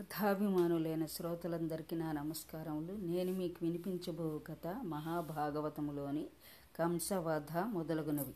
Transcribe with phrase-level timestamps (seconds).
[0.00, 2.92] కథాభిమానులైన శ్రోతలందరికీ నా నమస్కారములు.
[2.92, 6.26] నేను మీకు వినిపించబో కథ మహాభాగవతములోని
[6.78, 8.34] కంసవధ మొదలగునవి.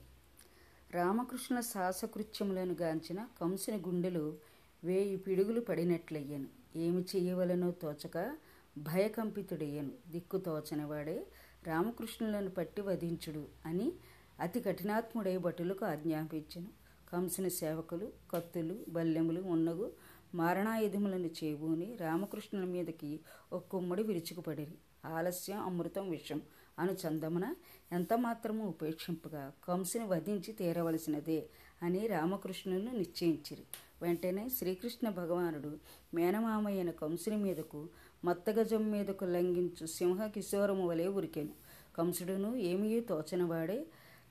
[0.93, 4.39] రామకృష్ణ సాహసకృత్యములను గాంచిన కంసుని గుండెలు
[4.85, 6.47] వేయి పిడుగులు పడినట్లయ్యాను.
[6.77, 8.37] ఏమి చేయవలనో తోచక
[8.79, 9.91] భయకంపితుడయ్యాను.
[10.09, 11.27] దిక్కు తోచనివాడే
[11.67, 13.93] రామకృష్ణులను పట్టి వధించుడు అని
[14.41, 16.85] అతి కఠినాత్ముడై భటులకు ఆజ్ఞాపించను.
[17.13, 19.93] కంసుని సేవకులు కత్తులు బల్లెములు ఉన్నగు
[20.35, 23.21] మారణాయుధములను చేబూని రామకృష్ణుల మీదకి
[23.53, 24.75] ఒక కుమ్మడి విరుచుకుపడిరి.
[25.07, 26.43] ఆలస్యం అమృతం విషం
[26.79, 27.55] అను చందమున
[27.93, 31.47] ఎంత మాత్రము ఉపేక్షింపగా కంసుని వధించి తీరవలసినదే
[31.83, 33.63] అని రామకృష్ణులను నిశ్చయించిరి.
[34.03, 35.79] వెంటనే శ్రీకృష్ణ భగవానుడు
[36.15, 37.89] మేనమామయ్యన కంసుని మీదకు
[38.25, 41.55] మత్తగజం మీదకు లంఘించు సింహ కిశోరము వలె ఉరికెను.
[41.97, 43.87] కంసుడును ఏమీ తోచనవాడే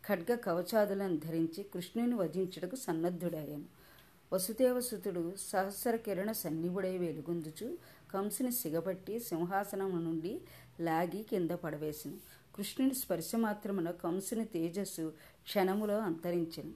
[0.07, 3.82] ఖడ్గ కవచాదులను ధరించి కృష్ణుని వధించుటకు సన్నద్ధుడాయను
[4.33, 7.77] వసుదేవసుతుడు సహస్ర కిరణ సన్నిభుడై వెలుగొందుచు
[8.13, 10.41] కంసుని సిగపట్టి సింహాసనం నుండి
[10.79, 12.17] లాగి కింద పడవేసిను.
[12.55, 16.71] కృష్ణుని స్పర్శ మాత్రమున కంసుని తేజస్సు క్షణములో అంతరించెను.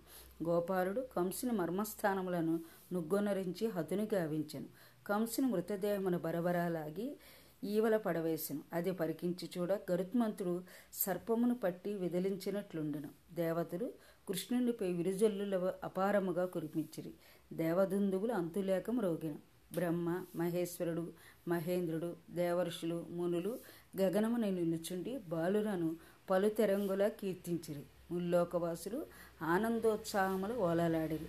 [0.49, 2.59] గోపాలుడు కంసుని మర్మస్థానములను
[2.93, 4.65] నుగ్గొనరించి హతుని గావించెను.
[5.07, 7.17] కంసుని మృతదేహమును బరబరాలాగి
[7.63, 8.61] ఈవల పడవేసెను.
[8.73, 13.09] అది పరికించి చూడ గరుత్మంతుడు సర్పమును పట్టి విదిలించినట్లుండెను.
[13.33, 13.93] దేవతలు
[14.27, 17.11] కృష్ణునిపై విరుజల్లుల అపారముగా కురిపించిరి.
[17.53, 19.35] దేవదుందువులు అంతులేక మ్రోగిన
[19.73, 21.13] బ్రహ్మ మహేశ్వరుడు
[21.47, 23.59] మహేంద్రుడు దేవర్షులు మునులు
[24.01, 25.95] గగనమున నిలుచుండి బాలురను
[26.29, 27.83] పలుతెరంగులా కీర్తించిరి.
[28.11, 29.05] ముల్లోకవాసులు
[29.41, 31.27] ఆనందోత్సాహములు ఓలలాడిరి.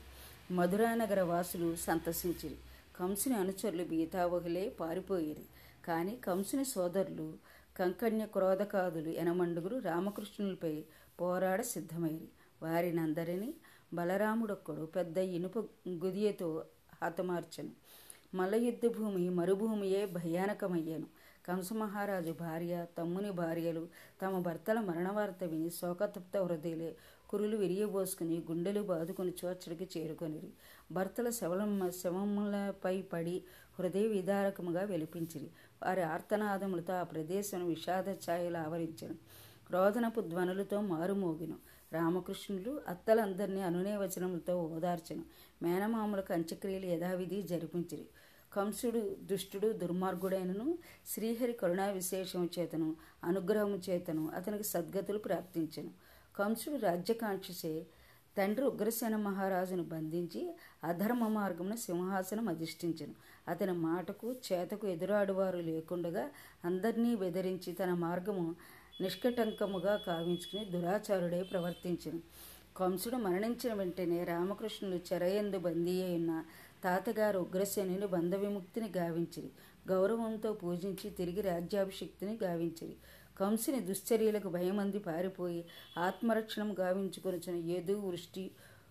[0.54, 2.56] మధురానగర వాసులు సంతసించిరి.
[3.00, 5.44] కంసుని అనుచరులు బీతావహులే పారిపోయిరి.
[5.86, 7.32] కానీ కంసుని సోదరులు
[7.78, 10.84] కంకణ్య క్రోధకాదులు ఎనమండుగురు రామకృష్ణులపై
[11.20, 12.28] పోరాడ సిద్ధమైరి.
[12.62, 13.54] వారినందరినీ
[13.94, 16.64] బలరాముడొక్కడు పెద్ద ఇనుప గుదియతో
[17.02, 17.70] హతమార్చను.
[18.34, 21.06] మల్లయుద్ధ భూమి మరుభూమియే భయానకమయ్యాను.
[21.48, 23.88] కంసమహారాజు భార్య తమ్ముని భార్యలు
[24.22, 26.96] తమ భర్తల మరణవార్త విని శోకతప్త హృదయలే
[27.28, 30.50] కురులు విరియబోసుకుని గుండెలు బాదుకుని చోచడికి చేరుకొనిరి.
[30.92, 33.42] భర్తల శవలం శవములపై పడి
[33.78, 35.50] హృదయ విదారకముగా వెలిపించిరి.
[35.82, 39.14] వారి ఆర్తనాదములతో ఆ ప్రదేశం విషాద ఛాయలు ఆవరించను
[39.70, 41.56] రోదనపు ధ్వనులతో మారుమోగిను.
[41.92, 45.22] రామకృష్ణులు అత్తలందరినీ అనునే వచనములతో ఓదార్చను.
[45.62, 48.06] మేనమాములకు అంత్యక్రియలు యథావిధి జరిపించిరి.
[48.52, 55.90] కంసుడు దుష్టుడు దుర్మార్గుడైనను శ్రీహరి కరుణా విశేషము చేతను అనుగ్రహము చేతను అతనికి సద్గతులు ప్రాప్తించను.
[56.36, 57.86] కంసుడు రాజ్యకాంక్షసే
[58.38, 63.14] తండ్రి ఉగ్రసేన మహారాజును బంధించి అధర్మ మార్గమున సింహాసనం అధిష్ఠించను.
[63.48, 66.30] అతని మాటకు చేతకు ఎదురాడువారు లేకుండగా
[66.64, 68.56] అందరినీ బెదిరించి తన మార్గము
[69.00, 72.20] నిష్కటంకముగా కావించుకుని దురాచారుడై ప్రవర్తించను.
[72.76, 76.44] కంసుడు మరణించిన వెంటనే రామకృష్ణుడు చెరయందు బందీ అయిన
[76.84, 79.50] తాతగారు ఉగ్రసేనుని బంధ విముక్తిని గావించిరి.
[79.88, 82.96] గౌరవంతో పూజించి తిరిగి రాజ్యాభిషిక్తిని గావించిరి.
[83.40, 85.64] కంసుని దుశ్చర్యలకు భయమంది పారిపోయి
[85.98, 88.50] ఆత్మరక్షణం గావించుకొనిచిన ఏదు వృష్టి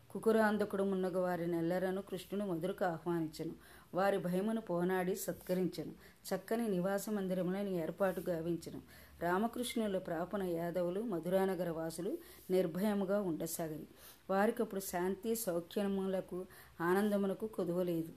[0.09, 3.55] కుకురాంధకుడు మున్నగ వారి నెల్లరను కృష్ణుని మధురకు ఆహ్వానించను.
[3.93, 5.91] వారి భయమును పోనాడి సత్కరించను.
[6.27, 8.81] చక్కని నివాస మందిరములను ఏర్పాటు గావించను.
[9.23, 12.17] రామకృష్ణుల ప్రాపణ యాదవులు మధురానగర వాసులు
[12.49, 13.87] నిర్భయముగా ఉండసాగరి.
[14.29, 16.45] వారికప్పుడు శాంతి సౌఖ్యములకు
[16.81, 18.13] ఆనందమునకు కొదువలేదు.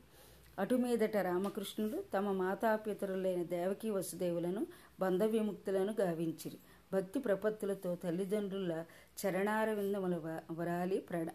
[0.59, 4.67] అటు మీదట రామకృష్ణుడు తమ మాతాపితరులైన దేవకీ వసుదేవులను
[5.01, 6.59] బంధ విముక్తులను గావించిరి.
[6.93, 8.85] భక్తి ప్రపత్తులతో తల్లిదండ్రుల
[9.21, 11.29] చరణారవిందముల వరాలి ప్రణ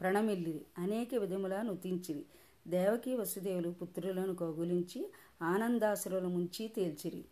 [0.00, 0.62] ప్రణమిల్లిరి.
[0.78, 2.26] అనేక విధములా నుతించిరి.
[2.66, 5.12] దేవకి వసుదేవులు పుత్రులను కౌగులించి
[5.42, 7.24] ఆనందాసురుల ముంచి తేల్చిరి.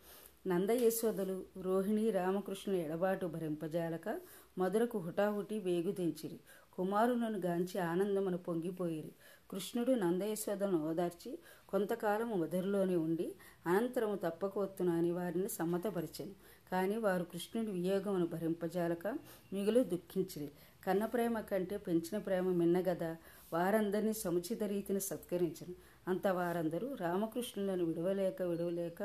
[0.46, 4.20] నందయశోదలు రోహిణి రామకృష్ణుల ఎడబాటు భరింపజాలక
[4.58, 6.40] మధురకు హుటాహుటి వేగుదించిరి
[6.72, 9.12] కుమారులను గాంచి ఆనందమును పొంగిపోయిరి.
[9.50, 13.34] కృష్ణుడు నందయశోదలను ఓదార్చి కొంతకాలము మధురలోనే ఉండి
[13.66, 16.34] అనంతరము తప్పకొత్తున అని వారిని సమ్మతపరిచెను.
[16.70, 19.06] కానీ వారు కృష్ణుడి వియోగమును భరింపజాలక
[19.52, 20.50] మిగులు దుఃఖించిరి.
[20.86, 23.16] కన్న ప్రేమ కంటే పెంచిన ప్రేమ మిన్నగదా
[23.52, 25.74] వారందరినీ సముచిత రీతిని సత్కరించను.
[26.08, 29.02] అంత వారందరూ రామకృష్ణులను విడవలేక విడవలేక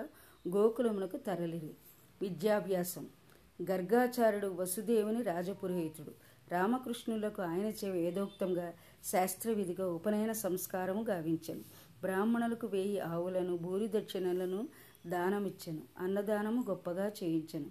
[0.55, 1.71] గోకులమునకు తరలిరి.
[2.21, 3.07] విద్యాభ్యాసం.
[3.71, 6.11] గర్గాచార్యుడు వసుదేవుని రాజపురోహితుడు.
[6.51, 8.73] రామకృష్ణులకు ఆయన చే వేదోక్తంగా
[9.11, 11.59] శాస్త్రవిధిగా ఉపనయన సంస్కారము గావించను.
[12.01, 14.67] బ్రాహ్మణులకు వేయి ఆవులను భూరి దక్షిణలను
[15.07, 15.81] దానమిచ్చెను.
[15.97, 17.65] అన్నదానము గొప్పగా చేయించను.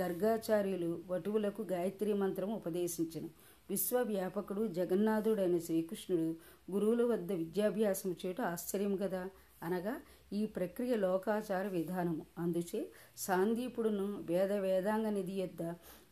[0.00, 3.30] గర్గాచార్యులు వటువులకు గాయత్రి మంత్రము ఉపదేశించను.
[3.70, 6.28] విశ్వవ్యాపకుడు జగన్నాథుడైన శ్రీకృష్ణుడు
[6.72, 9.22] గురువుల వద్ద విద్యాభ్యాసం చేయటం ఆశ్చర్యం కదా
[9.62, 9.94] అనగా
[10.32, 12.26] ఈ ప్రక్రియ లోకాచార విధానము.
[12.38, 12.80] అందుచే
[13.16, 15.62] సాందీపుడును వేద వేదాంగ నిధి యొద్ద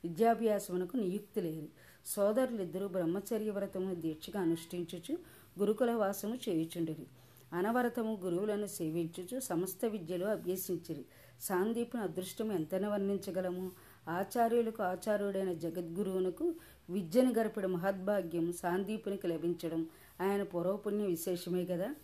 [0.04, 1.68] విద్యాభ్యాసమునకు నియుక్తులేరు
[2.06, 5.14] సోదరులిద్దరూ బ్రహ్మచర్య వ్రతము దీక్షగా అనుష్ఠించుచు
[5.58, 7.06] గురుకుల వాసము చేయుచుండిరి.
[7.52, 11.04] అనవరతము గురువులను సేవించుచు సమస్త విద్యలు అభ్యసించిరి.
[11.40, 13.72] సాందీపుని అదృష్టం ఎంతన వర్ణించగలము?
[14.08, 16.54] ఆచార్యులకు ఆచార్యుడైన జగద్గురువునకు
[16.90, 19.86] విద్యను గరిపిన మహద్భాగ్యం సాందీపునికి లభించడం
[20.20, 21.94] ఆయన పురోపుణ్య విశేషమే కదా.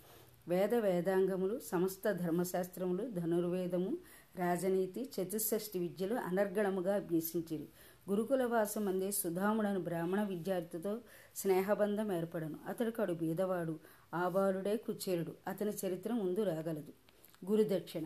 [0.48, 3.98] వేద వేదాంగములు సమస్త ధర్మశాస్త్రములు ధనుర్వేదము
[4.36, 7.68] రాజనీతి చతుషష్ఠి విద్యలు అనర్గళముగా అభ్యసించిరి.
[8.10, 10.98] గురుకుల వాసం అందే సుధాముడను బ్రాహ్మణ విద్యార్థితో
[11.36, 12.58] స్నేహబంధం ఏర్పడను.
[12.68, 13.78] అతడికడు బీదవాడు
[14.14, 15.34] ఆబాలుడే కుచేరుడు.
[15.48, 16.92] అతని చరిత్ర ముందు రాగలదు.
[17.50, 18.04] గురుదక్షిణ.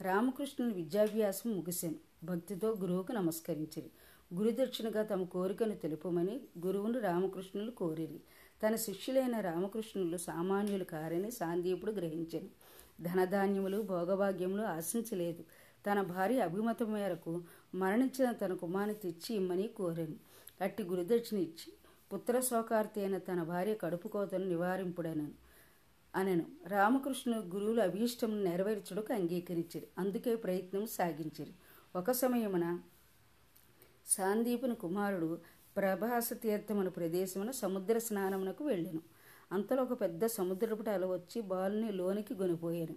[0.00, 3.90] రామకృష్ణుని విద్యాభ్యాసం ముగిశాను భక్తితో గురువుకు నమస్కరించిరి.
[4.34, 8.20] గురుదక్షిణగా తమ కోరికను తెలుపమని గురువును రామకృష్ణులు కోరిరి.
[8.62, 12.48] తన శిష్యులైన రామకృష్ణులు సామాన్యులు కారని సాందీపుడు గ్రహించను
[13.00, 15.44] ధనధాన్యములు భోగభాగ్యములు ఆశించలేదు.
[15.86, 17.42] తన భార్య అభిమతం మేరకు
[17.74, 20.16] మరణించిన తన కుమారుని తెచ్చి ఇమ్మని కోరాను
[20.60, 21.72] అట్టి గురుదక్షిణ ఇచ్చి
[22.12, 25.46] పుత్ర శోకార్తి అయిన తన భార్య కడుపు కోతను నివారింపుడనను.
[26.14, 26.46] అనను.
[26.66, 29.86] రామకృష్ణ గురువుల అభీష్టం నెరవేర్చుటకు అంగీకరించారు.
[29.98, 31.75] అందుకే ప్రయత్నం సాగించారు.
[31.96, 32.78] ఒక సమయమున
[34.06, 35.38] సాందీపుని కుమారుడు
[35.76, 39.00] ప్రభాస తీర్థమున ప్రదేశమున సముద్ర స్నానమునకు వెళ్ళెను.
[39.52, 42.94] అంతలో ఒక పెద్ద సముద్రపుటాలు వచ్చి బాలుని లోనికి గొనిపోయాను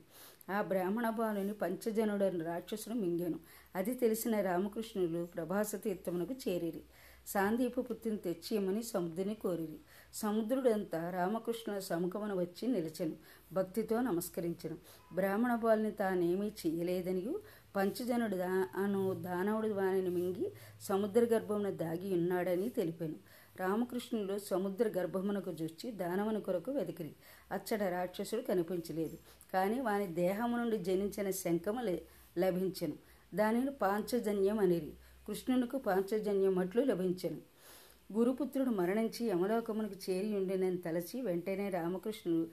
[0.52, 3.40] ఆ బ్రాహ్మణ బాలుని పంచజనుడని రాక్షసుడు మింగాను.
[3.76, 6.82] అది తెలిసిన రామకృష్ణులు ప్రభాస తీర్థమునకు చేరిరి.
[7.28, 9.80] సాందీపు పుత్రిని తెచ్చియమని సముద్రుని కోరిరి.
[10.14, 13.16] సముద్రుడంతా రామకృష్ణుల సముఖమున వచ్చి నిలిచెను.
[13.54, 14.78] భక్తితో నమస్కరించను.
[15.14, 17.28] బ్రాహ్మణ బాలుని తానేమీ చేయలేదని
[17.76, 20.48] పంచజనుడు దా అను దానవుడు వానిని మింగి
[20.82, 23.18] సముద్ర గర్భమున దాగి ఉన్నాడని తెలిపాను.
[23.60, 27.14] రామకృష్ణుడు సముద్ర గర్భమునకు చూచి దానవుని కొరకు వెతికిరి
[27.52, 29.18] అచ్చట రాక్షసుడు కనిపించలేదు.
[29.54, 31.82] కానీ వాని దేహము నుండి జనించిన శంఖము
[32.40, 32.98] లభించను.
[33.36, 34.92] దానిని పాంచజన్యం అనిరి
[35.28, 37.40] కృష్ణునికి పాంచజన్యం అట్లు లభించెను.
[38.14, 42.48] గురుపుత్రుడు మరణించి యమలోకమునకు చేరి ఉండినని తలచి వెంటనే రామకృష్ణుడు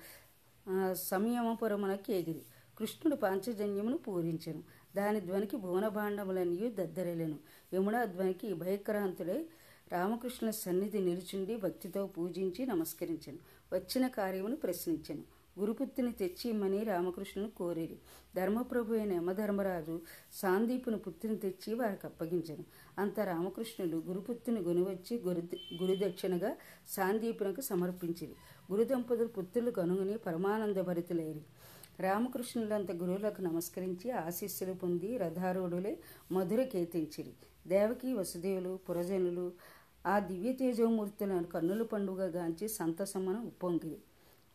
[0.94, 2.42] సంయమపురమునకు ఎగిరి.
[2.78, 4.62] కృష్ణుడు పాంచజన్యమును పూరించను.
[4.96, 7.38] దాని ధ్వనికి భువనభాండములనియు దద్దరెలను.
[7.74, 9.46] యమునా ధ్వనికి భయక్రాంతుడై
[9.92, 13.38] రామకృష్ణుల సన్నిధి నిలుచుండి భక్తితో పూజించి నమస్కరించను.
[13.72, 15.22] వచ్చిన కార్యమును ప్రశ్నించను.
[15.58, 17.96] గురుపుత్తిని తెచ్చిమ్మని రామకృష్ణుని కోరేరు.
[18.36, 20.00] ధర్మప్రభు అయిన యమధర్మరాజు
[20.32, 22.64] సాందీపుని పుత్రిని తెచ్చి వారికి అప్పగించను.
[22.98, 25.42] అంత రామకృష్ణుడు గురుపుత్తిని గునివచ్చి గురు
[25.82, 26.56] గురుదక్షిణగా
[26.88, 28.34] సాందీపునకు సమర్పించిరి.
[28.72, 31.42] గురుదంపతులు పుత్రులు కనుగొని పరమానంద భరితులైరి
[32.00, 35.98] రామకృష్ణులంత గురువులకు నమస్కరించి ఆశీస్సులు పొంది రథారూఢులే
[36.32, 37.32] మధుర కేతించిరి
[37.66, 39.52] దేవకి వసుదేవులు పురజనులు
[40.06, 43.98] ఆ దివ్య తేజోమూర్తులను కన్నుల పండుగ గాంచి సంతసమన ఉప్పొంగిరి.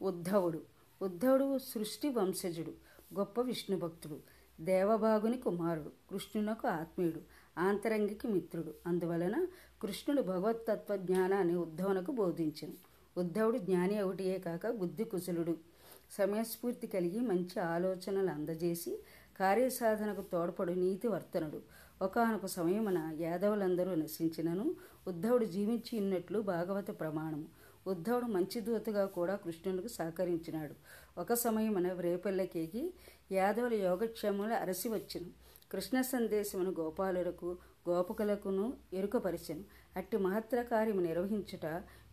[0.01, 0.61] ఉద్ధవుడు.
[1.01, 2.73] ఉద్ధవుడు సృష్టి వంశజుడు
[3.19, 4.19] గొప్ప విష్ణు భక్తుడు
[4.61, 7.21] దేవభాగుని కుమారుడు కృష్ణునకు ఆత్మీయుడు
[7.59, 8.73] ఆంతరంగికి మిత్రుడు.
[8.87, 9.45] అందువలన
[9.81, 12.73] కృష్ణుడు భగవతత్వ జ్ఞానాన్ని ఉద్ధవునకు బోధించను.
[13.17, 15.70] ఉద్ధవుడు జ్ఞాని ఒకటియే కాక బుద్ధి కుశలుడు.
[16.11, 18.99] సమయస్ఫూర్తి కలిగి మంచి ఆలోచనలు అందజేసి
[19.39, 21.61] కార్యసాధనకు తోడ్పడు నీతి వర్తనుడు
[22.01, 24.75] ఒకనొక సమయమున యాదవులందరూ నశించినను
[25.07, 27.45] ఉద్ధవుడు జీవించి ఉన్నట్లు భాగవత ప్రమాణము.
[27.87, 30.75] ఉద్ధవుడు మంచి దూతగా కూడా కృష్ణునికి సహకరించినాడు.
[31.19, 32.93] ఒక సమయమున రేపల్లకేకి
[33.31, 35.29] యాదవుల యోగక్షేమములు అరసి వచ్చును.
[35.71, 37.57] కృష్ణ సందేశమును గోపాలులకు
[37.89, 39.63] గోపకులకును ఎరుకపరిచెను.
[39.97, 41.65] అట్టి మహత్తర కార్యము నిర్వహించుట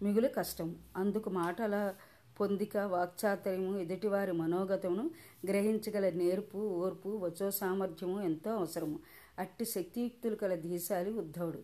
[0.03, 0.77] మిగులు కష్టము.
[0.97, 1.95] అందుకు మాటల
[2.41, 5.11] పొందిక వాక్చాతుర్యము ఎదుటివారి మనోగతమును
[5.47, 8.99] గ్రహించగల నేర్పు ఓర్పు వచో సామర్థ్యము ఎంతో అవసరము.
[9.39, 11.61] అట్టి శక్తియుక్తులు కల దీశాలి ఉద్ధవుడు.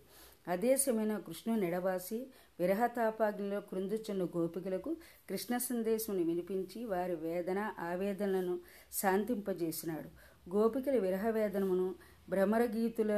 [0.48, 2.26] అదే సమయంలో కృష్ణుని నెడబాసి
[2.60, 4.96] విరహతాపాగ్నిలో కృందుచున్న గోపికలకు
[5.30, 8.58] కృష్ణ సందేశమును వినిపించి వారి వేదన ఆవేదనలను
[8.92, 10.08] శాంతింపజేసినాడు.
[10.54, 11.94] గోపికల విరహ వేదనమును
[12.28, 13.12] భ్రమరగీతుల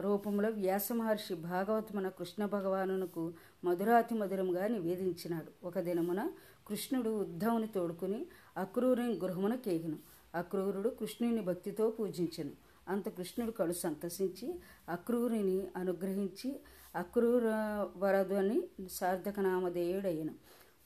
[0.00, 3.32] రూపంలో వ్యాస మహర్షి భాగవతమున కృష్ణ భగవానునకు
[3.64, 5.66] మధురాతి మధురముగా నివేదించినాడు.
[5.66, 6.30] ఒక దినమున
[6.68, 8.26] కృష్ణుడు ఉద్ధవుని తోడుకుని
[8.56, 9.98] అక్రూరుని గృహమున కేగిను.
[10.34, 12.50] అక్రూరుడు కృష్ణుని భక్తితో పూజించెను.
[12.88, 16.60] అంత కృష్ణుడు కడు సంతసించి అక్రూరిని అనుగ్రహించి
[16.94, 17.46] అక్రూర
[17.96, 20.34] వరదు అని సార్థకనామధేయుడయ్యను.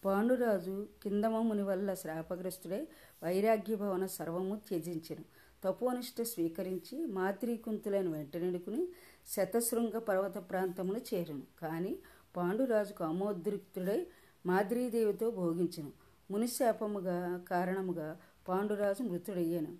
[0.04, 2.88] పాండురాజు కిందమముని వల్ల శ్రాపగ్రస్తుడై
[3.22, 5.24] వైరాగ్య భవన సర్వము త్యజించెను.
[5.64, 8.88] తపోనిష్ట స్వీకరించి మాతృకుంతులను వెంటనెడుకుని
[9.28, 11.42] శతశృంగ పర్వత ప్రాంతమును చేరును.
[11.58, 11.98] కానీ
[12.36, 14.06] పాండురాజుకు అమోద్రిక్తుడై
[14.46, 15.92] మాద్రీదేవితో భోగించెను.
[16.30, 19.76] మునిశాపముగా కారణముగా పాండురాజు మృతుడయ్యాను.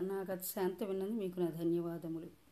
[0.00, 2.43] నా గత శాంత విన్నది మీకు నా ధన్యవాదములు.